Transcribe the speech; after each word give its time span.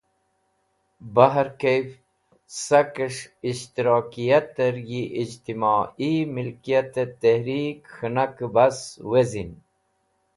Bahar 1.15 1.49
kaif, 1.61 1.89
Sakes̃h 2.63 3.23
Ishtirakiyater 3.49 4.75
yi 4.89 5.01
Ijtimai 5.21 6.11
milkiyate 6.33 7.03
tehrik 7.21 7.79
k̃hinake 7.93 8.47
bas 8.55 8.77
wezin. 9.11 9.51